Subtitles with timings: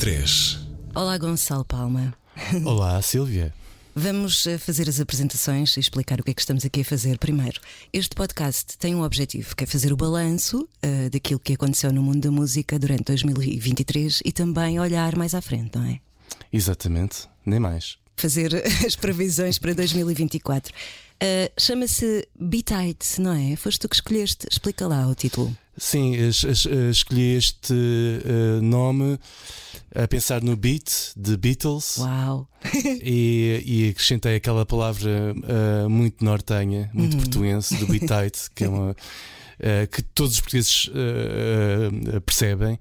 [0.00, 0.58] 2023.
[0.94, 2.14] Olá, Gonçalo Palma.
[2.64, 3.52] Olá, Silvia.
[3.94, 7.18] Vamos eh, fazer as apresentações e explicar o que é que estamos aqui a fazer
[7.18, 7.60] primeiro.
[7.92, 12.02] Este podcast tem um objetivo, que é fazer o balanço uh, daquilo que aconteceu no
[12.02, 16.00] mundo da música durante 2023 e também olhar mais à frente, não é?
[16.50, 17.98] Exatamente, nem mais.
[18.16, 18.54] Fazer
[18.86, 20.72] as previsões para 2024.
[20.72, 23.54] Uh, Chama-se Be Tight, não é?
[23.54, 24.46] Foste tu que escolheste.
[24.50, 25.54] Explica lá o título.
[25.80, 29.18] Sim, es, es, escolhi este uh, nome
[29.94, 31.98] a pensar no beat de Beatles.
[31.98, 32.48] Uau!
[33.02, 37.20] e, e acrescentei aquela palavra uh, muito nortenha, muito uhum.
[37.20, 38.94] portuense, do Be Tight, que é uma.
[39.90, 40.90] que todos os portugueses
[42.24, 42.78] percebem.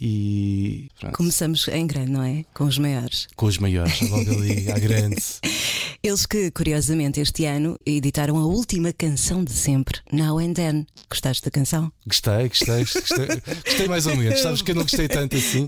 [0.00, 1.16] E pronto.
[1.16, 2.44] começamos em grande, não é?
[2.54, 3.28] Com os maiores.
[3.36, 5.22] Com os maiores, logo ali, à grande.
[6.02, 10.86] Eles que, curiosamente, este ano editaram a última canção de sempre, Now and Then.
[11.08, 11.92] Gostaste da canção?
[12.04, 13.26] Gostei, gostei, gostei,
[13.64, 14.40] gostei mais ou menos.
[14.40, 15.64] Sabes que eu não gostei tanto assim,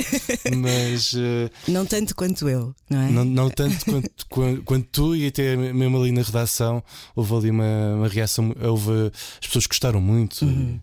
[0.57, 1.13] mas.
[1.13, 3.11] Uh, não tanto quanto eu, não é?
[3.11, 6.83] Não, não tanto quanto, quanto, quanto, tu, e até mesmo ali na redação
[7.15, 8.55] houve ali uma, uma reação.
[8.61, 10.45] Houve, as pessoas gostaram muito.
[10.45, 10.81] Uhum.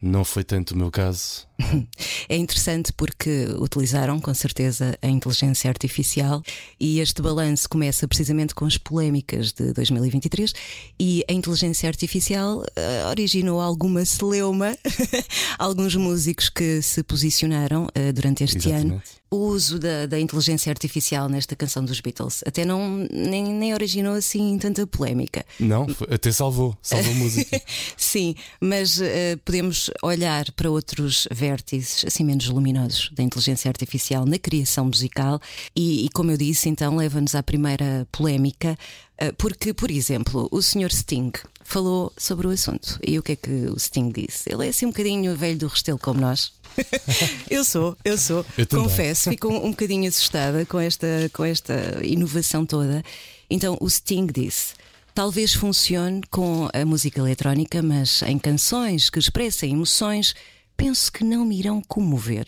[0.00, 1.46] Não foi tanto o meu caso.
[2.28, 6.42] É interessante porque utilizaram com certeza a inteligência artificial
[6.80, 10.52] e este balanço começa precisamente com as polémicas de 2023
[10.98, 14.76] e a inteligência artificial uh, originou alguma celeuma,
[15.58, 18.92] alguns músicos que se posicionaram uh, durante este Exatamente.
[18.92, 19.02] ano
[19.34, 22.44] o uso da, da, inteligência artificial nesta canção dos Beatles.
[22.46, 25.44] Até não nem, nem originou assim tanta polémica.
[25.58, 27.60] Não, até salvou, salvou a música.
[27.96, 29.04] Sim, mas uh,
[29.44, 35.38] podemos olhar para outros vértices assim menos luminosos da inteligência artificial na criação musical
[35.76, 38.78] e, e como eu disse, então leva-nos à primeira polémica.
[39.20, 40.90] Uh, porque, por exemplo, o Sr.
[40.90, 42.98] Sting falou sobre o assunto.
[43.06, 44.50] E o que é que o Sting disse?
[44.52, 46.52] Ele é assim um bocadinho velho do restelo como nós.
[47.50, 48.44] eu sou, eu sou.
[48.56, 53.04] Eu Confesso, fico um, um bocadinho assustada com esta, com esta inovação toda.
[53.50, 54.74] Então o Sting disse.
[55.14, 60.34] Talvez funcione com a música eletrónica, mas em canções que expressem emoções,
[60.76, 62.46] penso que não me irão comover.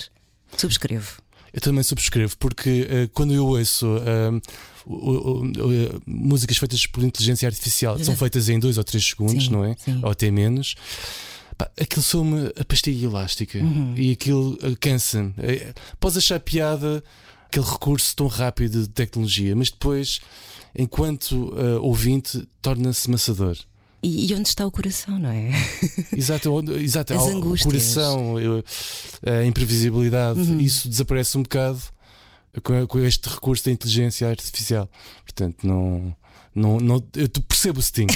[0.56, 1.20] Subscrevo.
[1.56, 4.36] Eu também subscrevo, porque uh, quando eu ouço uh,
[4.86, 9.64] uh, músicas feitas por inteligência artificial, são feitas em dois ou três segundos, sim, não
[9.64, 9.74] é?
[9.78, 10.00] Sim.
[10.02, 10.74] Ou até menos.
[11.56, 13.94] Pá, aquilo soa-me a pastilha elástica uhum.
[13.96, 15.32] e aquilo cansa-me.
[15.38, 17.02] É, podes achar piada
[17.46, 20.20] aquele recurso tão rápido de tecnologia, mas depois,
[20.78, 23.56] enquanto ouvinte, torna-se maçador.
[24.02, 25.50] E, e, onde está o coração, não é?
[26.16, 27.64] Exato, exato As o angústias.
[27.94, 28.34] coração,
[29.24, 30.60] a imprevisibilidade, uhum.
[30.60, 31.80] isso desaparece um bocado
[32.62, 34.88] com, com, este recurso da inteligência artificial.
[35.24, 36.14] Portanto, não.
[36.54, 38.06] Não, não, eu percebo o Sting.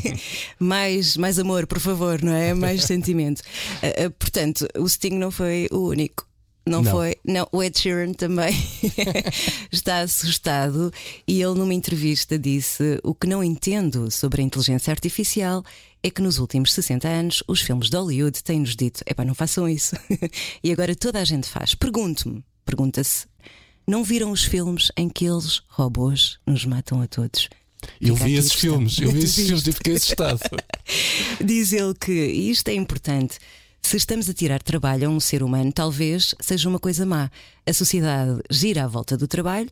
[0.58, 2.54] mais, mais amor, por favor, não é?
[2.54, 3.40] Mais sentimento.
[3.82, 6.26] Uh, portanto, o Sting não foi o único.
[6.64, 7.16] Não, não, foi?
[7.26, 8.54] Não, o Ed Sheeran também
[9.72, 10.92] está assustado
[11.26, 15.64] e ele, numa entrevista, disse: O que não entendo sobre a inteligência artificial
[16.02, 19.68] é que nos últimos 60 anos os filmes de Hollywood têm-nos dito: epá, não façam
[19.68, 19.96] isso.
[20.62, 21.74] e agora toda a gente faz.
[21.74, 23.26] Pergunto-me, pergunta-se:
[23.86, 27.48] não viram os filmes em que eles, robôs, nos matam a todos?
[28.00, 30.40] Eu vi esses filmes, eu vi esses filmes e fiquei assustado.
[31.44, 33.38] Diz ele que isto é importante.
[33.82, 37.30] Se estamos a tirar trabalho a um ser humano, talvez seja uma coisa má.
[37.66, 39.68] A sociedade gira à volta do trabalho,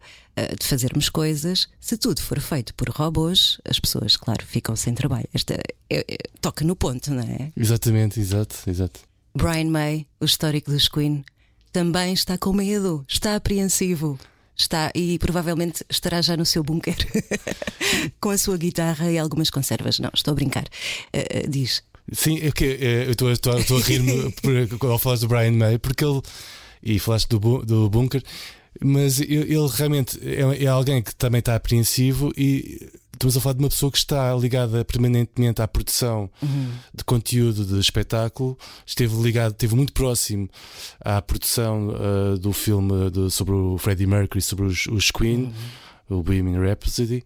[0.58, 1.68] de fazermos coisas.
[1.80, 5.26] Se tudo for feito por robôs, as pessoas, claro, ficam sem trabalho.
[5.32, 5.54] Esta
[5.88, 7.52] é, é, toca no ponto, não é?
[7.56, 9.00] Exatamente, exato, exato.
[9.34, 11.24] Brian May, o histórico dos Queen,
[11.72, 14.18] também está com medo, está apreensivo.
[14.56, 16.94] Está e provavelmente estará já no seu bunker
[18.20, 19.98] com a sua guitarra e algumas conservas.
[19.98, 20.64] Não, estou a brincar.
[20.64, 21.82] Uh, diz.
[22.12, 24.32] Sim, é é, eu estou, a rir-me
[24.82, 26.20] ao falar do Brian May, porque ele.
[26.82, 28.22] E falaste do, do bunker,
[28.82, 33.52] mas ele, ele realmente é, é, alguém que também está apreensivo e estamos a falar
[33.54, 36.72] de uma pessoa que está ligada permanentemente à produção uhum.
[36.94, 40.48] de conteúdo de espetáculo, esteve ligado, esteve muito próximo
[41.00, 45.52] à produção uh, do filme de, sobre o Freddie Mercury, sobre os, os Queen,
[46.08, 46.18] uhum.
[46.18, 47.22] o Bohemian Rhapsody,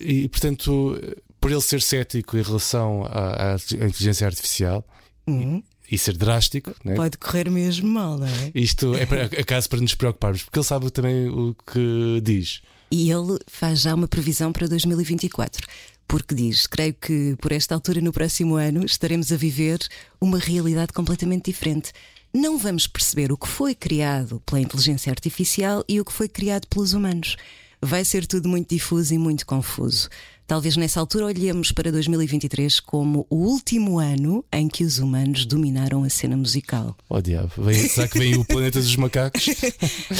[0.00, 0.98] e portanto
[1.44, 4.82] por ele ser cético em relação à, à inteligência artificial
[5.26, 5.62] uhum.
[5.86, 6.94] e, e, ser drástico, né?
[6.94, 8.50] pode correr mesmo mal, não é?
[8.54, 12.62] Isto é para, acaso para nos preocuparmos, porque ele sabe também o que diz.
[12.90, 15.66] E ele faz já uma previsão para 2024
[16.08, 19.80] porque diz: Creio que por esta altura no próximo ano estaremos a viver
[20.18, 21.92] uma realidade completamente diferente.
[22.32, 26.66] Não vamos perceber o que foi criado pela inteligência artificial e o que foi criado
[26.68, 27.36] pelos humanos.
[27.82, 30.08] vai ser tudo muito difuso e muito confuso.
[30.46, 36.04] Talvez nessa altura olhemos para 2023 como o último ano em que os humanos dominaram
[36.04, 36.94] a cena musical.
[37.08, 39.46] Oh diabo, vem, será que vem o planeta dos macacos?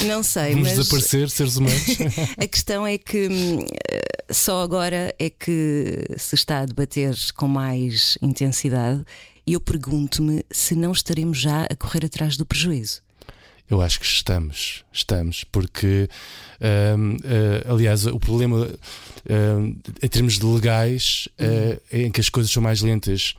[0.06, 1.99] Não sei, Vamos mas desaparecer, seres humanos?
[2.38, 3.67] a questão é que hum,
[4.31, 9.05] só agora é que se está a debater com mais intensidade
[9.47, 13.03] e eu pergunto-me se não estaremos já a correr atrás do prejuízo.
[13.69, 16.08] Eu acho que estamos, estamos, porque
[16.96, 22.52] hum, uh, aliás o problema uh, em termos de legais uh, em que as coisas
[22.52, 23.34] são mais lentas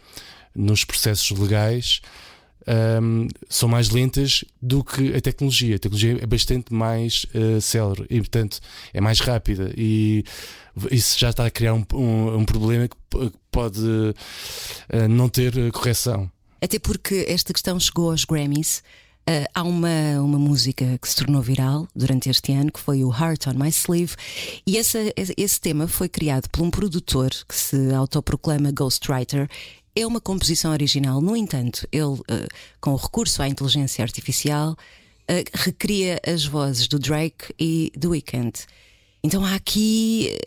[0.56, 2.02] nos processos legais
[2.68, 5.76] um, são mais lentas do que a tecnologia.
[5.76, 8.60] A tecnologia é bastante mais uh, célere e, portanto,
[8.94, 9.72] é mais rápida.
[9.78, 10.24] E
[10.92, 16.30] isso já está a criar um, um, um problema que pode uh, não ter correção.
[16.62, 18.84] Até porque esta questão chegou aos Grammys.
[19.28, 23.12] Uh, há uma, uma música que se tornou viral durante este ano, que foi o
[23.12, 24.16] Heart on My Sleeve,
[24.68, 29.50] e essa, esse tema foi criado por um produtor que se autoproclama Ghostwriter.
[29.96, 32.24] É uma composição original, no entanto, ele, uh,
[32.80, 38.54] com o recurso à inteligência artificial, uh, recria as vozes do Drake e do Weeknd.
[39.26, 40.38] Então há aqui.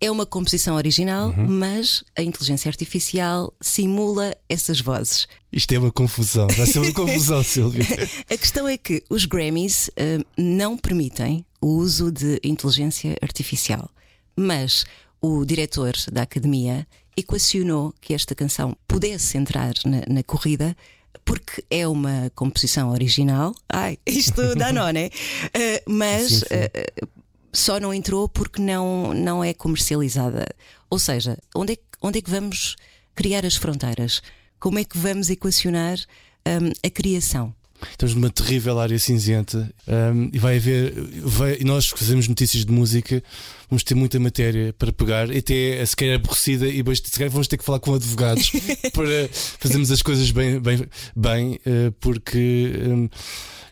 [0.00, 1.48] É uma composição original, uhum.
[1.48, 5.26] mas a inteligência artificial simula essas vozes.
[5.52, 7.84] Isto é uma confusão, vai ser uma confusão, Silvia.
[8.30, 13.90] a questão é que os Grammys uh, não permitem o uso de inteligência artificial,
[14.36, 14.86] mas
[15.20, 16.86] o diretor da academia
[17.16, 20.76] equacionou que esta canção pudesse entrar na, na corrida
[21.24, 23.52] porque é uma composição original.
[23.68, 25.10] Ai, isto dá nó, né?
[25.46, 26.54] Uh, mas sim, sim.
[26.54, 27.17] Uh,
[27.52, 30.46] só não entrou porque não, não é comercializada.
[30.90, 32.76] Ou seja, onde é, onde é que vamos
[33.14, 34.22] criar as fronteiras?
[34.58, 35.98] Como é que vamos equacionar
[36.46, 37.54] um, a criação?
[37.90, 40.92] Estamos numa terrível área cinzenta um, e vai haver.
[41.22, 43.22] Vai, nós que fazemos notícias de música
[43.70, 47.46] vamos ter muita matéria para pegar, e até se calhar aborrecida, e se calhar vamos
[47.46, 48.50] ter que falar com advogados
[48.92, 49.28] para
[49.58, 52.72] fazermos as coisas bem, bem, bem uh, porque.
[52.86, 53.08] Um,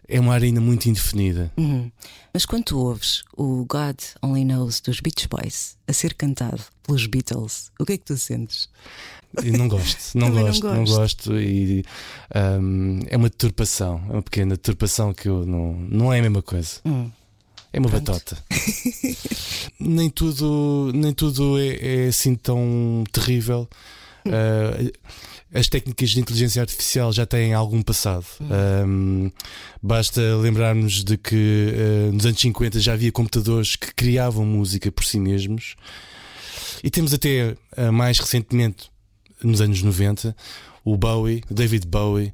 [0.08, 1.52] é uma área ainda muito indefinida.
[1.56, 1.90] Uhum.
[2.32, 7.06] Mas quando tu ouves o God Only Knows dos Beach Boys a ser cantado pelos
[7.06, 8.68] Beatles, o que é que tu sentes?
[9.42, 11.84] Eu não gosto, não gosto, não, não gosto, e
[12.60, 16.42] um, é uma deturpação, é uma pequena deturpação que eu não, não é a mesma
[16.42, 16.80] coisa.
[16.84, 17.10] Hum.
[17.72, 18.06] É uma Pronto.
[18.06, 18.38] batota.
[19.78, 23.68] nem tudo, nem tudo é, é assim tão terrível.
[24.26, 24.90] Uh,
[25.52, 28.26] as técnicas de inteligência artificial já têm algum passado.
[28.40, 29.30] Um,
[29.82, 35.04] basta lembrarmos de que uh, nos anos 50 já havia computadores que criavam música por
[35.04, 35.76] si mesmos.
[36.82, 38.90] E temos até uh, mais recentemente,
[39.42, 40.34] nos anos 90,
[40.84, 42.32] o Bowie, David Bowie,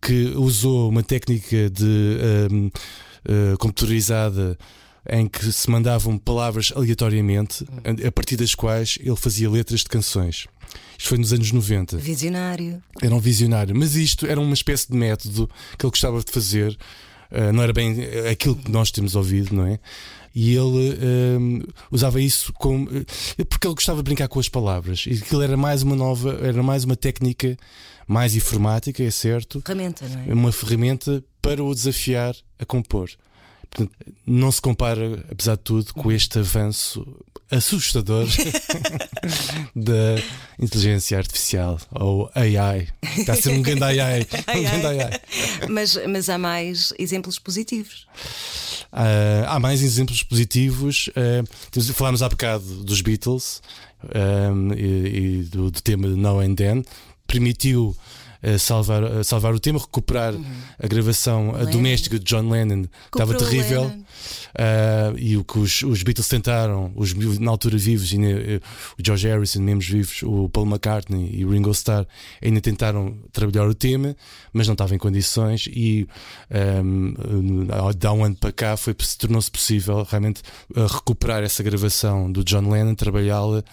[0.00, 2.18] que usou uma técnica de
[2.50, 4.56] um, uh, computadorizada
[5.08, 7.66] em que se mandavam palavras aleatoriamente,
[8.06, 10.46] a partir das quais ele fazia letras de canções.
[10.98, 11.98] Isto foi nos anos 90.
[11.98, 12.82] Visionário.
[13.02, 13.74] Era um visionário.
[13.76, 15.48] Mas isto era uma espécie de método
[15.78, 16.76] que ele gostava de fazer.
[17.30, 17.96] Uh, não era bem
[18.30, 19.78] aquilo que nós temos ouvido, não é?
[20.34, 22.86] E ele uh, usava isso como.
[22.86, 25.04] Uh, porque ele gostava de brincar com as palavras.
[25.06, 27.56] E aquilo era mais uma nova, era mais uma técnica
[28.06, 29.62] mais informática, é certo.
[29.64, 30.34] Ferramenta, não é?
[30.34, 33.10] Uma ferramenta para o desafiar a compor.
[33.74, 33.92] Portanto,
[34.24, 37.04] não se compara, apesar de tudo, com este avanço
[37.50, 38.26] assustador
[39.74, 40.16] da
[40.58, 42.88] inteligência artificial ou AI.
[43.18, 44.20] Está a ser um grande AI.
[44.56, 45.20] um grande AI.
[45.68, 48.06] Mas, mas há mais exemplos positivos.
[48.92, 51.08] Uh, há mais exemplos positivos.
[51.08, 53.60] Uh, falámos há bocado dos Beatles
[54.04, 56.84] um, e, e do, do, tema Now and Then.
[57.26, 57.96] Permitiu
[58.58, 60.44] salvar, salvar o tema, recuperar uhum.
[60.78, 61.70] a gravação Lennon.
[61.70, 63.92] doméstica de John Lennon, estava terrível.
[64.54, 68.60] Uh, e o que os, os, Beatles tentaram, os na altura vivos, e, uh,
[68.98, 72.06] o George Harrison, mesmo vivos, o Paul McCartney e o Ringo Starr,
[72.42, 74.16] ainda tentaram trabalhar o tema,
[74.52, 75.66] mas não estavam em condições.
[75.66, 76.06] E
[76.84, 80.42] um, da um ano para cá foi, tornou-se possível realmente
[80.76, 83.64] uh, recuperar essa gravação do John Lennon, trabalhá-la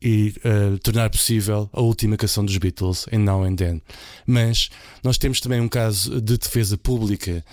[0.00, 3.82] e uh, tornar possível a última canção dos Beatles, em Now and Then.
[4.26, 4.68] Mas
[5.02, 7.44] nós temos também um caso de defesa pública.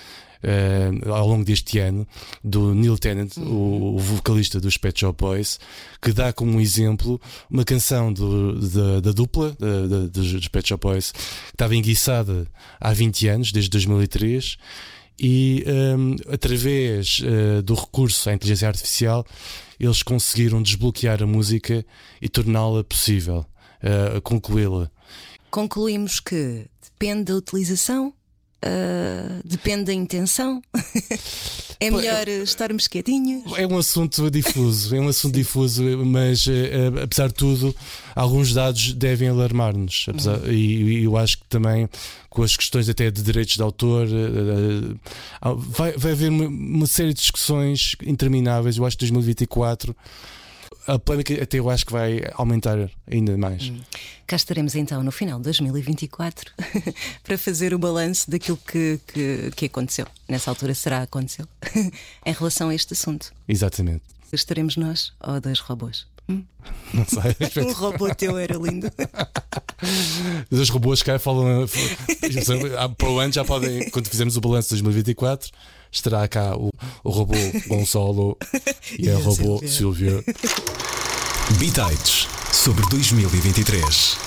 [0.45, 2.05] Uh, ao longo deste ano,
[2.43, 5.57] do Neil Tennant, o, o, vocalista dos Pet Shop Boys,
[6.01, 7.17] que dá como exemplo
[7.49, 11.19] uma canção do, da, da, dupla da, da, dos Pet Shop Boys, que
[11.53, 12.45] estava enguiçada
[12.77, 14.57] há 20 anos, desde 2003,
[15.19, 19.25] e um, através uh, do recurso à inteligência artificial
[19.79, 21.85] eles conseguiram desbloquear a música
[22.21, 23.45] e torná-la possível,
[23.83, 24.89] uh, concluí-la.
[25.51, 28.13] Concluímos que depende da utilização,
[28.63, 30.61] uh, depende da intenção.
[31.79, 33.43] É melhor estarmos quietinhos?
[33.57, 36.45] É um assunto difuso, é um assunto difuso, mas
[37.03, 37.75] apesar de tudo,
[38.15, 40.07] alguns dados devem alarmar-nos.
[40.07, 40.49] Uhum.
[40.49, 41.89] E, eu acho que também
[42.33, 44.07] com as questões até de direitos de autor,
[45.55, 48.77] vai, vai haver uma, uma série de discussões intermináveis.
[48.77, 49.95] Eu acho que 2024
[50.87, 53.69] a polémica até eu acho que vai aumentar ainda mais.
[53.69, 53.79] Hum.
[54.27, 56.51] Cá estaremos então no final de 2024
[57.23, 60.07] para fazer o balanço daquilo que, que, que aconteceu.
[60.27, 61.47] Nessa altura será aconteceu
[62.25, 63.31] em relação a este assunto.
[63.47, 64.01] Exatamente.
[64.31, 66.07] Estaremos nós ou dois robôs?
[66.29, 66.43] Hum?
[66.93, 67.35] Não sei.
[67.63, 68.89] um robô teu era lindo.
[70.49, 71.65] Os robôs que falam.
[72.97, 75.49] Para o ano já podem, quando fizermos o balanço de 2024
[75.91, 76.69] estará cá o,
[77.03, 77.35] o robô
[77.67, 78.37] Gonçalo
[78.97, 80.23] e a robô Silvia.
[81.59, 84.17] Bitites sobre 2023.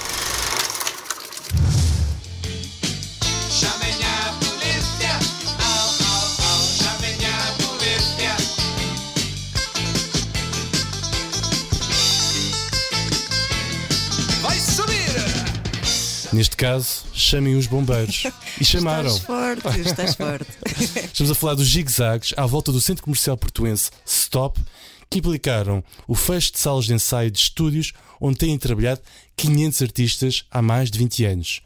[16.37, 18.25] Neste caso, chamem os bombeiros.
[18.61, 19.09] E chamaram.
[19.09, 20.47] Estás forte, estás forte.
[21.11, 24.61] Estamos a falar dos zigue-zagues à volta do centro comercial portuense Stop,
[25.09, 29.01] que implicaram o fecho de salas de ensaio de estúdios onde têm trabalhado
[29.35, 31.63] 500 artistas há mais de 20 anos.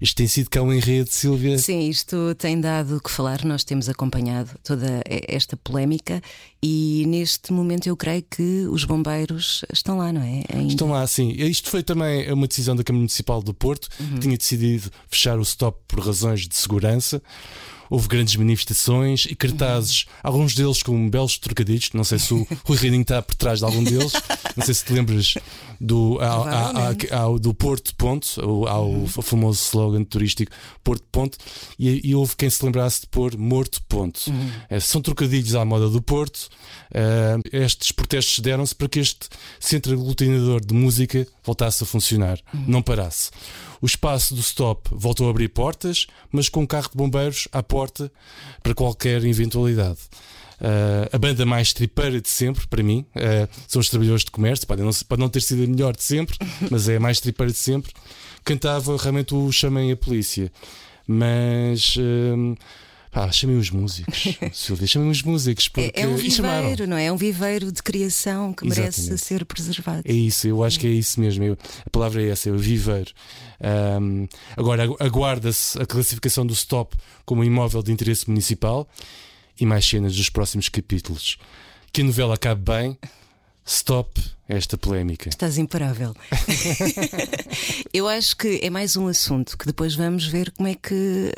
[0.00, 1.58] Isto tem sido cá um enredo, Silvia?
[1.58, 3.44] Sim, isto tem dado o que falar.
[3.44, 6.22] Nós temos acompanhado toda esta polémica
[6.62, 10.42] e neste momento eu creio que os bombeiros estão lá, não é?
[10.52, 10.72] Ainda.
[10.72, 11.30] Estão lá, sim.
[11.32, 14.14] Isto foi também uma decisão da Câmara Municipal do Porto, uhum.
[14.14, 17.22] que tinha decidido fechar o stop por razões de segurança
[17.90, 20.12] houve grandes manifestações e cartazes, uhum.
[20.22, 21.90] alguns deles com belos trocadilhos.
[21.92, 24.12] Não sei se o Rui Reininho está por trás de algum deles.
[24.56, 25.34] Não sei se te lembras
[25.80, 29.06] do, ao, ao, ao, do Porto Ponto, ao, uhum.
[29.06, 30.52] famoso slogan turístico
[30.84, 31.38] Porto Ponto,
[31.78, 34.20] e, e, houve quem se lembrasse de pôr Morto Ponto.
[34.28, 34.50] Uhum.
[34.68, 36.48] É, são trocadilhos à moda do Porto.
[36.90, 39.28] Uh, estes protestos deram-se para que este
[39.58, 42.64] centro aglutinador de música voltasse a funcionar, uhum.
[42.66, 43.30] não parasse.
[43.80, 47.62] O espaço do stop voltou a abrir portas, mas com um carro de bombeiros à
[47.62, 48.10] porta
[48.62, 49.98] para qualquer eventualidade.
[50.60, 54.66] Uh, a banda mais tripeira de sempre, para mim, uh, são os Trabalhadores de Comércio.
[54.66, 56.36] Pode não, pode não ter sido a melhor de sempre,
[56.70, 57.92] mas é a mais tripeira de sempre.
[58.44, 60.52] Cantava realmente o Chamem a Polícia.
[61.06, 61.96] Mas.
[61.96, 62.54] Uh,
[63.10, 65.66] Pá, chamem os músicos, Silvia, chamem os músicos.
[65.66, 65.90] Porque...
[65.94, 67.06] É, é um viveiro, não é?
[67.06, 69.24] É um viveiro de criação que merece Exatamente.
[69.24, 70.02] ser preservado.
[70.04, 71.42] É isso, eu acho que é isso mesmo.
[71.42, 73.10] Eu, a palavra é essa, é o viveiro.
[74.00, 78.88] Um, agora, aguarda-se a classificação do stop como imóvel de interesse municipal
[79.58, 81.36] e mais cenas dos próximos capítulos.
[81.92, 82.96] Que a novela acabe bem.
[83.70, 85.28] Stop esta polémica.
[85.28, 86.12] Estás imparável.
[87.94, 91.32] eu acho que é mais um assunto que depois vamos ver como é que.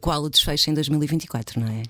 [0.00, 1.82] Qual o desfecho em 2024, não é?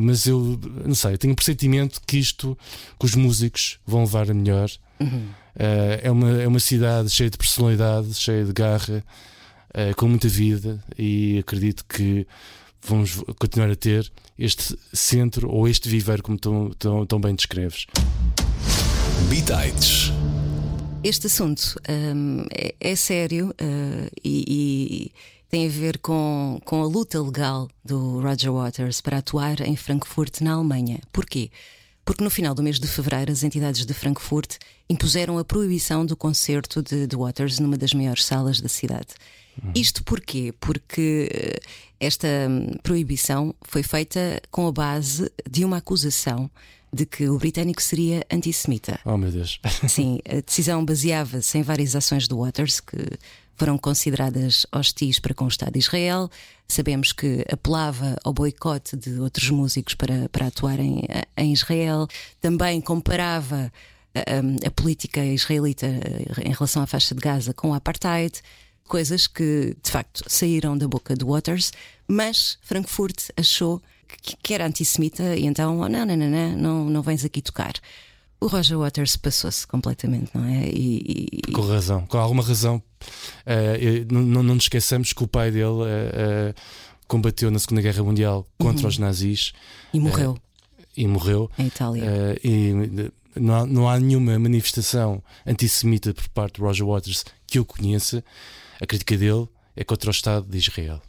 [0.00, 2.56] Mas eu não sei, eu tenho o um pressentimento que isto,
[2.98, 4.70] que os músicos vão levar a melhor.
[4.98, 5.28] Uhum.
[5.54, 9.04] Uh, é, uma, é uma cidade cheia de personalidade, cheia de garra,
[9.96, 12.26] com muita vida e acredito que
[12.80, 17.86] vamos continuar a ter este centro ou este viveiro, como tão, tão, tão bem descreves.
[19.28, 20.12] Bitites.
[21.02, 25.12] Este assunto um, é, é, sério uh, e, e,
[25.48, 30.40] tem a ver com, com a luta legal do Roger Waters para atuar em Frankfurt,
[30.40, 31.00] na Alemanha.
[31.12, 31.50] Porquê?
[32.04, 34.56] Porque no final do mês de fevereiro as entidades de Frankfurt
[34.88, 39.08] impuseram a proibição do concerto de, de Waters numa das maiores salas da cidade.
[39.62, 39.72] Uhum.
[39.74, 40.54] Isto porquê?
[40.58, 41.60] Porque eh,
[42.00, 46.50] esta hum, proibição foi feita com a base de uma acusação
[46.92, 48.98] de que o britânico seria antissemita.
[49.04, 49.60] Oh, meu Deus.
[49.88, 52.96] Sim, a decisão baseava-se em várias ações do Waters que
[53.58, 56.30] foram consideradas hostis para com o Estado de Israel.
[56.68, 62.06] Sabemos que apelava ao boicote de outros músicos para, para atuarem eh, em Israel.
[62.40, 63.72] Também comparava
[64.14, 67.74] a, eh, a, a política israelita eh, em relação à faixa de Gaza com o
[67.74, 68.40] apartheid.
[68.86, 71.72] Coisas que, de facto, saíram da boca do Waters,
[72.06, 76.84] mas Frankfurt achou que, que era antissemita e então, oh, não, não, não, não, não,
[76.90, 77.74] não vens aqui tocar.
[78.40, 80.68] O Roger Waters passou-se completamente, não é?
[80.68, 81.52] E, e...
[81.52, 82.80] Com razão, com alguma razão.
[83.44, 86.54] Uh, não, não nos esqueçamos que o pai dele uh, uh,
[87.08, 88.88] combateu na Segunda Guerra Mundial contra uhum.
[88.88, 89.52] os nazis
[89.92, 90.38] e morreu.
[90.96, 91.50] e morreu.
[91.58, 92.04] Em Itália.
[92.44, 92.72] e
[93.34, 98.24] não há, não há nenhuma manifestação antissemita por parte de Roger Waters que eu conheça.
[98.80, 101.00] A crítica dele é contra o Estado de Israel.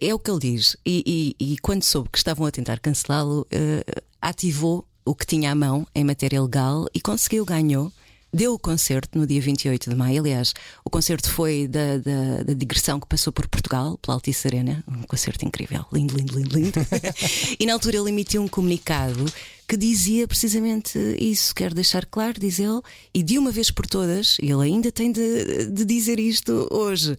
[0.00, 0.76] É o que ele diz.
[0.84, 5.52] E, e, e quando soube que estavam a tentar cancelá-lo, uh, ativou o que tinha
[5.52, 7.90] à mão em matéria legal e conseguiu, ganhou.
[8.30, 10.20] deu o concerto no dia 28 de maio.
[10.20, 10.52] Aliás,
[10.84, 14.84] o concerto foi da, da, da, digressão que passou por Portugal, pela Altice Arena.
[14.86, 16.86] Um concerto incrível, lindo, lindo, lindo, lindo.
[17.58, 19.24] e na altura ele emitiu um comunicado
[19.66, 21.54] que dizia precisamente isso.
[21.54, 22.82] Quero deixar claro, diz ele,
[23.14, 27.16] e de uma vez por todas, ele ainda tem de, de dizer isto hoje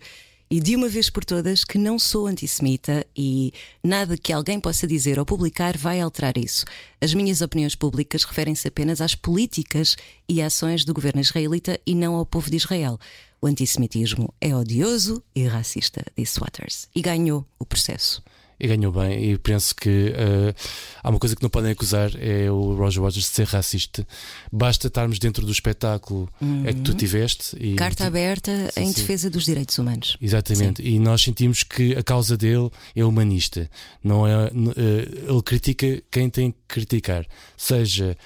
[0.51, 3.53] e de uma vez por todas que não sou antissemita e
[3.83, 6.65] nada que alguém possa dizer ou publicar vai alterar isso.
[6.99, 9.95] As minhas opiniões públicas referem-se apenas às políticas
[10.27, 12.97] e ações do governo israelita e não ao povo de Israel.
[13.39, 16.87] O antissemitismo é odioso e racista, disse Waters.
[16.95, 18.23] E ganhou o processo
[18.59, 19.31] e ganhou bem.
[19.31, 20.55] E penso que uh,
[21.01, 24.05] há uma coisa que não podem acusar: é o Roger Waters de ser racista.
[24.51, 26.65] Basta estarmos dentro do espetáculo uhum.
[26.65, 27.55] é que tu tiveste.
[27.59, 29.01] E Carta aberta sim, em sim.
[29.01, 30.17] defesa dos direitos humanos.
[30.21, 30.81] Exatamente.
[30.81, 30.89] Sim.
[30.89, 33.69] E nós sentimos que a causa dele é humanista.
[34.03, 37.25] Não é, uh, ele critica quem tem que criticar,
[37.55, 38.17] seja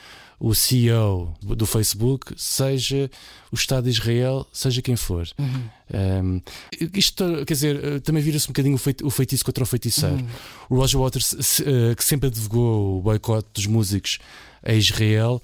[0.43, 3.09] o CEO do Facebook, seja
[3.49, 5.25] o Estado de Israel, seja quem for.
[5.39, 5.63] Uhum.
[5.93, 6.41] Um,
[6.93, 10.15] isto, quer dizer, também vira-se um bocadinho o, feitiço contra o feiticeiro.
[10.15, 10.27] Uhum.
[10.69, 14.17] O Roger Waters, uh, que sempre advogou o boicote dos músicos
[14.63, 15.41] a Israel,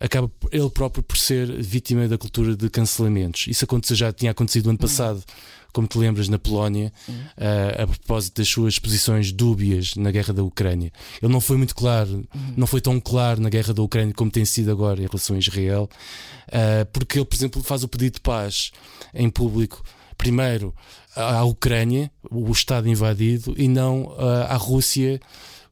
[0.00, 3.46] acaba ele próprio por ser vítima da cultura de cancelamentos.
[3.48, 4.78] Isso aconteceu, já tinha acontecido ano uhum.
[4.78, 5.16] passado.
[5.16, 10.32] Uhum como te lembras, na Polónia, uh, a propósito das suas posições dúbias na guerra
[10.32, 10.92] da Ucrânia.
[11.22, 12.54] Ele não foi muito claro, uhum.
[12.56, 15.38] não foi tão claro na guerra da Ucrânia como tem sido agora em relação a
[15.38, 15.88] Israel,
[16.48, 18.70] uh, porque ele, por exemplo, faz o pedido de paz
[19.14, 19.82] em público.
[20.16, 20.74] Primeiro
[21.16, 25.20] à Ucrânia, o Estado invadido, e não uh, à Rússia,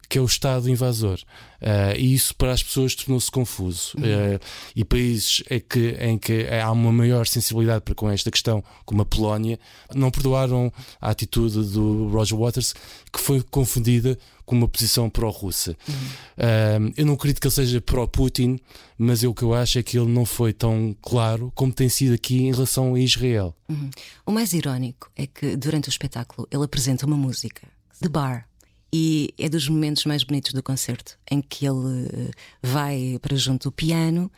[0.08, 1.18] que é o Estado invasor.
[1.60, 3.92] Uh, e isso para as pessoas tornou-se confuso.
[3.98, 4.04] Uhum.
[4.04, 4.40] Uh,
[4.74, 9.02] e países em que, em que há uma maior sensibilidade para com esta questão, como
[9.02, 9.58] a Polónia,
[9.94, 12.74] não perdoaram a atitude do Roger Waters,
[13.12, 15.76] que foi confundida com uma posição pró-russa.
[15.86, 15.94] Uhum.
[15.94, 18.58] Uh, eu não acredito que ele seja pró-Putin,
[18.96, 21.90] mas eu, o que eu acho é que ele não foi tão claro como tem
[21.90, 23.54] sido aqui em relação a Israel.
[23.68, 23.90] Uhum.
[24.24, 27.68] O mais irónico é que durante o espetáculo ele apresenta uma música,
[28.00, 28.47] The Bar
[28.92, 32.30] e é dos momentos mais bonitos do concerto, em que ele eh,
[32.62, 34.30] vai para junto do piano.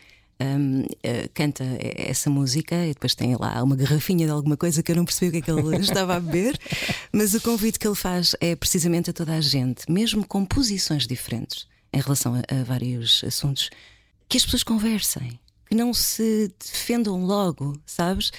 [0.42, 4.82] Um, uh, eh, canta essa música e depois tem lá uma garrafinha de alguma coisa
[4.82, 6.58] que eu não percebi o que é que ele estava a beber,
[7.12, 11.06] mas o convite que ele faz é precisamente a toda a gente, mesmo com posições
[11.06, 13.68] diferentes em relação a, a vários assuntos,
[14.30, 18.32] que as pessoas conversem, que não se defendam logo, sabes?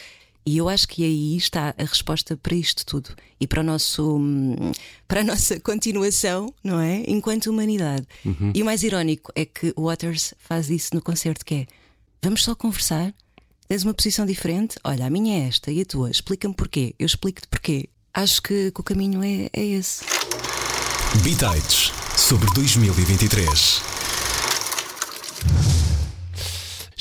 [0.46, 4.20] E eu acho que aí está a resposta para isto tudo e para, o nosso,
[5.08, 7.04] para a nossa continuação, não é?
[7.08, 8.08] Enquanto humanidade.
[8.26, 8.52] Uhum.
[8.54, 11.68] E o mais irónico é que Waters faz isso no concerto: que é
[12.22, 13.14] vamos só conversar,
[13.68, 17.06] tens uma posição diferente, olha, a minha é esta e a tua, explica-me porquê, eu
[17.06, 17.90] explico-te porquê.
[18.14, 20.04] Acho que, que, o caminho é, é esse.
[21.24, 23.82] Bitites sobre 2023.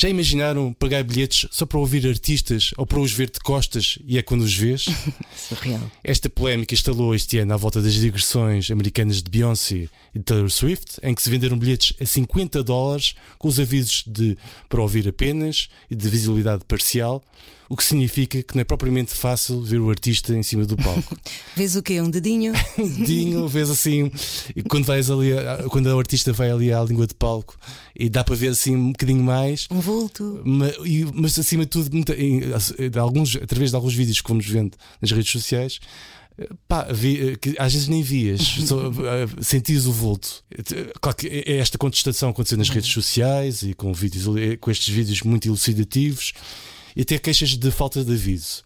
[0.01, 4.17] Já imaginaram pagar bilhetes só para ouvir artistas ou para os ver de costas e
[4.17, 4.87] é quando os vês?
[5.37, 5.93] Surreal.
[6.03, 10.49] Esta polémica instalou este ano à volta das digressões americanas de Beyoncé e de Taylor
[10.49, 14.39] Swift, em que se venderam bilhetes a 50 dólares com os avisos de
[14.71, 17.23] para ouvir apenas e de visibilidade parcial
[17.71, 21.17] o que significa que não é propriamente fácil ver o artista em cima do palco.
[21.55, 22.01] vês o quê?
[22.01, 22.53] Um dedinho?
[22.77, 24.11] um dedinho, vês assim,
[24.57, 25.31] e quando vais ali,
[25.69, 27.57] quando o artista vai ali à língua de palco
[27.95, 29.69] e dá para ver assim um bocadinho mais.
[29.71, 30.43] Um vulto.
[30.45, 30.75] Mas,
[31.15, 35.31] mas acima de tudo, de alguns, através de alguns vídeos que vamos vendo nas redes
[35.31, 35.79] sociais.
[36.67, 40.43] Pá, vi, que às vezes nem vias, só, eh, sentias o vulto.
[41.01, 44.25] Claro que é esta contestação aconteceu nas redes sociais e com, vídeos,
[44.59, 46.33] com estes vídeos muito elucidativos
[46.95, 48.63] e até queixas de falta de aviso.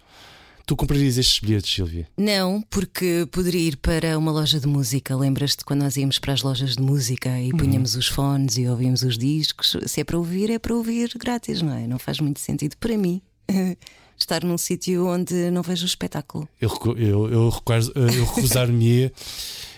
[0.66, 2.08] Tu comprarias estes bilhetes, Silvia?
[2.16, 5.14] Não, porque poderia ir para uma loja de música.
[5.14, 7.58] Lembras-te quando nós íamos para as lojas de música e uhum.
[7.58, 9.76] punhamos os fones e ouvíamos os discos?
[9.86, 11.86] Se é para ouvir, é para ouvir grátis, não é?
[11.86, 13.20] Não faz muito sentido para mim.
[14.16, 16.48] Estar num sítio onde não vejo o espetáculo.
[16.58, 17.50] Eu, eu, eu, eu
[18.24, 19.12] recusar-me.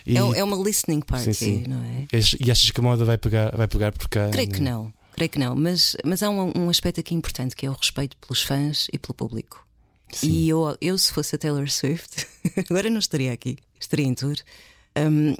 [0.07, 0.17] E...
[0.17, 1.65] É, é, uma listening party, sim, sim.
[1.67, 2.07] não é?
[2.39, 4.29] E achas que a moda vai pegar, vai pegar por cá?
[4.29, 4.93] Creio que não.
[5.17, 8.17] Creio que não, mas, mas há um, um aspecto aqui importante que é o respeito
[8.19, 9.67] pelos fãs e pelo público.
[10.13, 10.29] Sim.
[10.29, 12.27] E eu, eu, se fosse a Taylor Swift,
[12.71, 14.37] agora não estaria aqui, estaria em tour.
[14.99, 15.35] Um,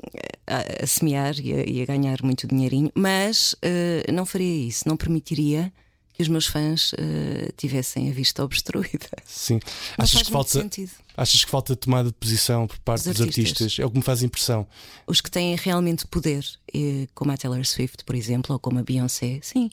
[0.47, 4.89] a, a semear e a, e a, ganhar muito dinheirinho, mas uh, não faria isso,
[4.89, 5.73] não permitiria
[6.17, 9.07] que os meus fãs uh, tivessem a vista obstruída.
[9.27, 9.61] Sim,
[9.99, 10.91] não achas que falta sentido.
[11.15, 13.77] achas que falta tomada de posição por parte dos, artistas?
[13.79, 14.67] É o que me faz impressão.
[15.07, 18.83] Os que têm realmente poder, eh, como a Taylor Swift, por exemplo, ou como a
[18.83, 19.71] Beyoncé, sim.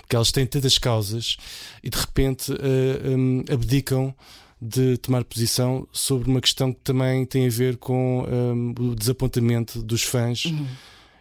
[0.00, 1.36] Porque elas têm tantas causas
[1.84, 4.12] e de repente uh, eh, um, abdicam
[4.60, 9.80] de tomar posição sobre uma questão que também tem a ver com um, o desapontamento
[9.82, 10.46] dos fãs.
[10.46, 10.66] Uhum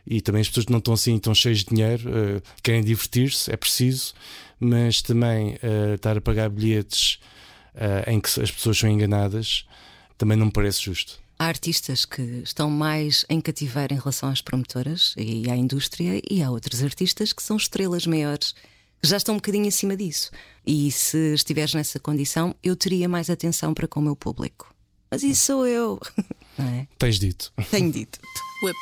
[0.07, 3.57] e também as pessoas não estão assim tão cheias de dinheiro, uh, querem divertir-se, é
[3.57, 4.13] preciso,
[4.65, 7.19] mas também uh, estar a pagar bilhetes
[7.75, 9.65] uh, em que as pessoas são enganadas
[10.17, 11.19] também não me parece justo.
[11.37, 16.41] Há artistas que estão mais em cativeiro em relação às promotoras e à indústria, e
[16.41, 18.55] há outros artistas que são estrelas maiores,
[19.01, 20.31] que já estão um bocadinho acima disso.
[20.65, 24.73] E se estiveres nessa condição, eu teria mais atenção para com o meu público.
[25.11, 25.99] Mas isso sou eu.
[26.57, 26.87] Não é?
[26.97, 27.51] Tens dito.
[27.69, 28.19] Tenho dito.
[28.63, 28.77] Whip.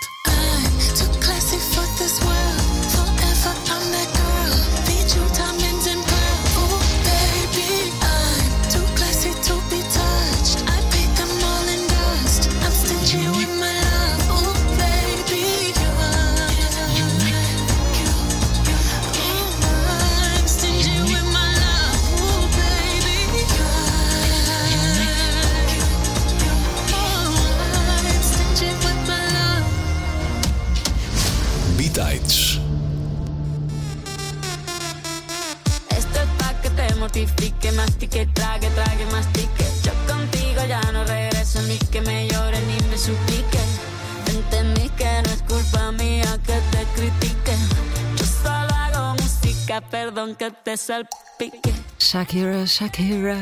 [52.00, 53.38] Shakira, Shakira.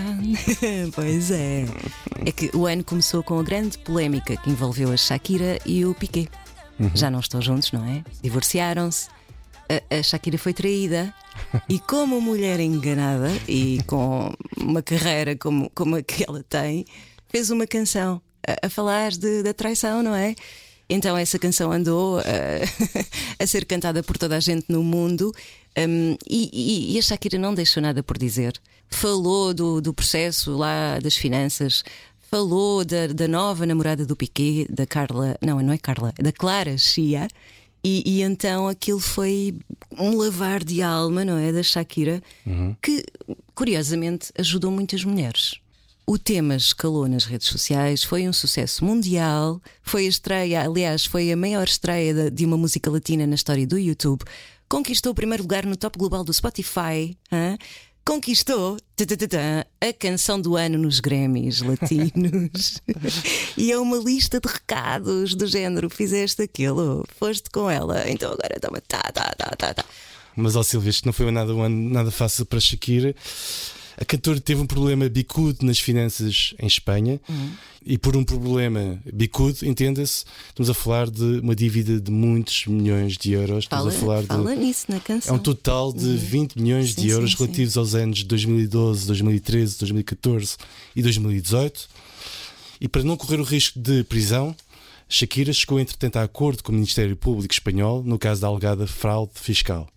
[0.94, 1.66] pois é.
[2.26, 5.94] É que o ano começou com a grande polémica que envolveu a Shakira e o
[5.96, 6.28] Piqué.
[6.96, 8.04] Já não estão juntos, não é?
[8.24, 9.08] Divorciaram-se.
[9.90, 11.14] A, a Shakira foi traída.
[11.70, 16.86] E como mulher enganada e com uma carreira como, como a que ela tem,
[17.30, 20.36] fez uma canção a, a falar de- da traição, não é?
[20.94, 22.64] Então essa canção andou eh,
[23.40, 25.32] a ser cantada por toda a gente no mundo
[25.78, 28.60] hum, e, e- a Shakira não deixou nada por dizer.
[28.90, 31.82] Falou do, do processo lá das finanças,
[32.30, 36.78] falou da, da nova namorada do Piquet, da Carla, não, não é Carla, da Clara
[36.78, 37.28] Chia.
[37.84, 39.56] E, e então aquilo foi
[39.98, 41.52] um lavar de alma, não é?
[41.54, 42.22] Da Shakira,
[42.82, 43.04] que
[43.56, 45.56] curiosamente ajudou muitas mulheres.
[46.14, 51.32] O tema escalou nas redes sociais, foi um sucesso mundial, foi a estreia, aliás, foi
[51.32, 54.22] a maior estreia de- uma música latina na história do YouTube,
[54.68, 57.58] conquistou o primeiro lugar no top global do Spotify, hã?
[58.04, 58.76] conquistou
[59.80, 62.82] a canção do ano nos Grammys latinos.
[63.56, 68.60] e é uma lista de recados do género: fizeste aquilo, foste com ela, então agora
[68.60, 69.86] toma tá, tá, tá, tá, tá.
[70.36, 73.16] Mas, ó Silvia, isto não foi nada, nada fácil para Shakira.
[74.02, 77.22] A cantora teve um problema bicudo nas finanças em Espanha
[77.86, 83.16] e por um problema bicudo, entenda-se, estamos a falar de uma dívida de muitos milhões
[83.16, 83.66] de euros.
[83.66, 84.62] Estamos Fala, a falar fala de.
[84.66, 85.36] nisso na É canção.
[85.36, 87.44] um total de 20 milhões Sim, de euros sim, sim.
[87.44, 90.58] relativos aos anos 2012, 2013, 2014
[90.96, 91.88] e 2018.
[92.82, 94.56] E para não correr o risco de prisão,
[95.08, 99.34] Shakira chegou entretanto a acordo com o Ministério Público Espanhol no caso da alegada fraude
[99.36, 99.88] fiscal.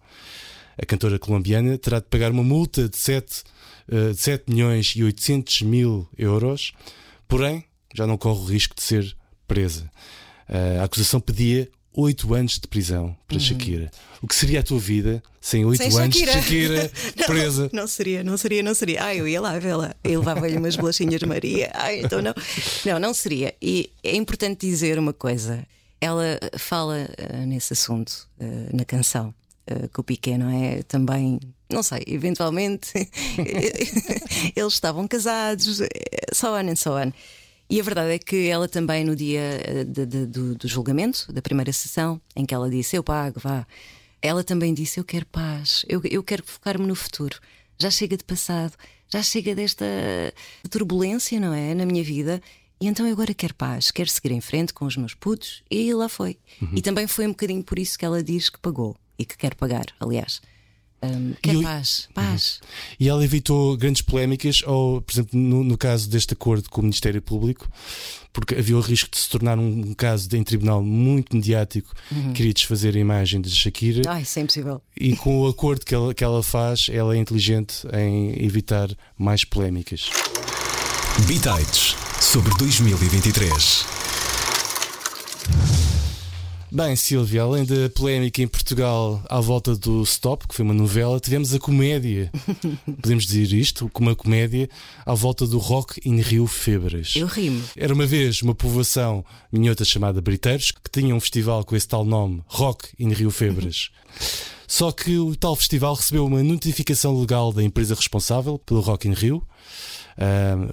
[0.76, 3.44] A cantora colombiana terá de pagar uma multa de 7, eh,
[3.88, 6.72] de 7 milhões e 800 mil euros,
[7.28, 9.16] porém já não corre o risco de ser
[9.46, 9.90] presa.
[10.48, 13.90] Eh, A acusação pedia 8 anos de prisão para Shakira.
[14.20, 15.90] O que seria a tua vida sem 8 Uhum.
[15.90, 16.32] Sem anos Shakira.
[16.32, 16.90] de Shakira
[17.26, 17.70] presa?
[17.72, 19.02] Não seria, não seria, não seria.
[19.04, 19.94] Ai, eu ia lá vê-la.
[20.02, 21.70] Eu levava-lhe umas bolachinhas de Maria.
[21.74, 22.34] Ai, então não.
[22.84, 23.54] Não, não seria.
[23.62, 25.64] E é importante dizer uma coisa.
[26.00, 29.32] Ela fala eh, nesse assunto eh, na canção.
[29.66, 31.38] Eh, que o Piqué não é também,
[31.70, 32.92] não sei, eventualmente
[34.54, 35.88] eles estavam casados, eh,
[36.32, 37.12] so on and so on.
[37.68, 41.32] E a verdade é que ela também, no dia eh, de- de- do, do julgamento,
[41.32, 43.66] da primeira sessão, em que ela disse: Eu pago, vá.
[44.20, 47.38] Ela também disse: Eu quero paz, eu, eu quero focar-me no futuro.
[47.80, 48.74] Já chega de passado,
[49.12, 49.84] já chega desta
[50.70, 51.74] turbulência, não é?
[51.74, 52.40] Na minha vida.
[52.80, 55.62] E então eu agora quero paz, quero seguir em frente com os meus putos.
[55.70, 56.36] E lá foi.
[56.74, 59.54] E também foi um bocadinho por isso que ela diz que pagou e que quer
[59.54, 60.40] pagar, aliás.
[61.02, 62.60] Hum, quer E eu- paz, paz.
[62.98, 66.84] E ela evitou grandes polémicas, ou, por exemplo, no, no caso deste acordo com o
[66.84, 67.68] Ministério Público,
[68.32, 71.92] porque havia o risco de se tornar um, um caso de, em tribunal muito mediático
[72.08, 74.02] que queria desfazer a imagem de Shakira.
[74.10, 74.80] Ai, isso é impossível.
[74.98, 79.44] E com o acordo que ela, que ela faz, ela é inteligente em evitar mais
[79.44, 80.08] polémicas.
[81.26, 83.84] Bitites sobre 2023.
[86.74, 91.20] Bem, Silvia, além da polémica em Portugal à volta do Stop, que foi uma novela,
[91.20, 92.32] tivemos a comédia.
[93.00, 94.68] Podemos dizer isto, como uma comédia
[95.06, 97.14] à volta do Rock in Rio Febras.
[97.14, 97.62] Eu rimo.
[97.76, 102.04] Era uma vez uma povoação minhota chamada Briteiros que tinha um festival com esse tal
[102.04, 103.90] nome, Rock in Rio Febras.
[104.66, 109.12] Só que o tal festival recebeu uma notificação legal da empresa responsável pelo Rock in
[109.12, 109.46] Rio.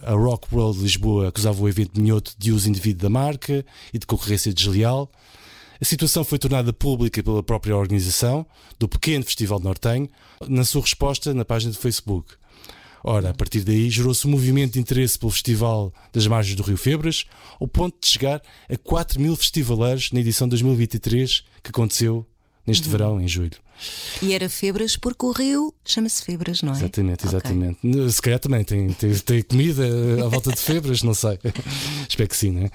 [0.01, 4.07] A Rock World Lisboa acusava o evento minhoto de uso indevido da marca e de
[4.07, 5.11] concorrência desleal.
[5.81, 8.45] A situação foi tornada pública pela própria organização
[8.77, 10.07] do pequeno Festival Nortenho
[10.47, 12.35] na sua resposta na página do Facebook.
[13.03, 16.77] Ora, a partir daí gerou-se um movimento de interesse pelo Festival das Margens do Rio
[16.77, 17.25] Febras,
[17.59, 22.27] ao ponto de chegar a 4 mil festivaleiros na edição 2023 que aconteceu
[22.65, 23.57] neste verão, em julho.
[24.21, 26.77] E era Febras porque o rio chama-se Febras, não é?
[26.77, 28.11] Exatamente, exatamente.
[28.11, 29.83] Se calhar também tem, tem, tem comida
[30.23, 31.39] à volta de febras, não sei.
[32.07, 32.69] Espero que sim, né?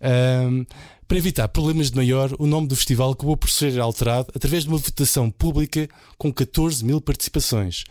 [0.00, 0.66] Ahm,
[1.08, 4.68] para evitar problemas de maior, o nome do festival acabou por ser alterado através de
[4.68, 7.84] uma votação pública com 14 mil participações.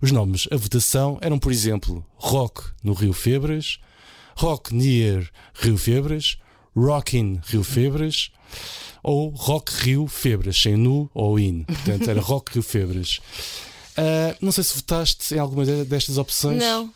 [0.00, 3.78] Os nomes à votação eram, por exemplo, Rock no Rio Febras,
[4.34, 6.38] Rock Near Rio Febras,
[6.74, 8.30] Rockin Rio Febras
[9.02, 11.64] ou Rock Rio Febras, sem nu ou in.
[11.64, 13.20] Portanto, era Rock Rio Febras.
[13.96, 16.58] Ah, não sei se votaste em alguma de- destas opções.
[16.58, 16.90] Não.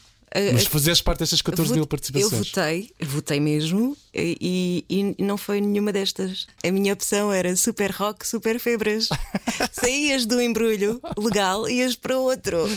[0.53, 2.33] Mas fazes parte destas 14 mil participações.
[2.33, 6.47] Eu votei, votei mesmo e, e- não foi nenhuma destas.
[6.65, 9.09] A minha opção era super rock, super febras.
[9.73, 12.69] Saías do embrulho legal e ias para outro.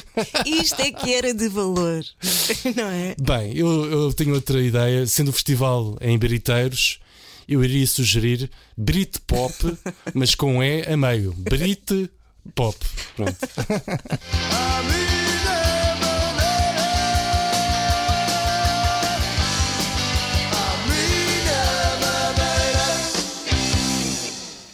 [0.46, 2.04] Isto é que era de valor,
[2.76, 3.16] não é?
[3.20, 5.06] Bem, eu, eu tenho outra ideia.
[5.08, 7.00] Sendo o festival em Beriteiros,
[7.48, 9.54] eu iria sugerir Brit Pop,
[10.14, 11.34] mas com E a meio.
[11.34, 12.10] Brit
[12.56, 12.78] Pop.
[13.16, 13.38] Pronto.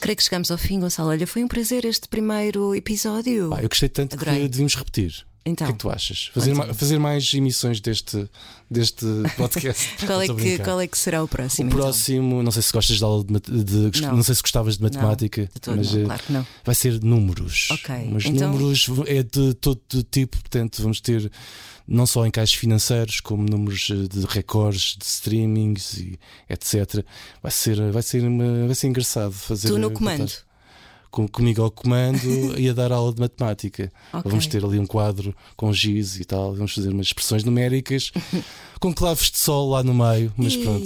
[0.06, 1.10] Creio que chegamos ao fim, Gonçalo.
[1.10, 3.52] Olha, foi um prazer este primeiro episódio.
[3.60, 4.44] Eu gostei tanto Adorei.
[4.44, 5.26] que devíamos repetir.
[5.47, 5.65] Então.
[5.65, 6.31] O que é que tu achas?
[6.34, 8.27] Fazer, ma- fazer mais emissões deste,
[8.69, 9.05] deste
[9.38, 10.03] podcast.
[10.08, 11.69] Qual, é que, qual é que será o próximo?
[11.69, 14.15] O próximo, não sei se gostas de aula de, de- Não.
[14.15, 14.23] não.
[14.23, 16.47] sei se gostavas de matemática, de todo mas não, eh, claro que não.
[16.65, 17.67] vai ser números.
[17.71, 19.79] Ok, Mas então- números é de todo
[20.10, 21.31] tipo, portanto, vamos ter
[21.88, 27.05] não só encaixes financeiros, como números eh, de recordes, de streamings e etc.
[27.43, 29.67] Vai ser, vai ser, uma- vai ser engraçado fazer.
[29.67, 30.31] Tu no comando.
[31.15, 32.19] Com- comigo ao comando
[32.60, 33.89] e a dar aula de matemática.
[34.12, 34.30] Ok.
[34.30, 38.12] Vamos ter ali um quadro com giz e tal, vamos fazer umas expressões numéricas
[38.82, 40.86] com claves de sol lá no meio, mas pronto.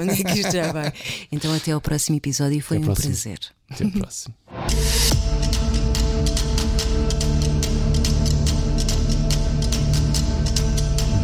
[0.00, 0.92] Onde é que isto já vai?
[1.30, 3.14] Então, até ao próximo episódio e foi Até um ao próximo.
[3.14, 3.38] prazer.
[3.70, 4.34] Até a próxima.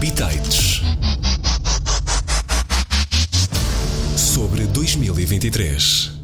[0.01, 0.83] Bitites
[4.17, 6.16] sobre 2023.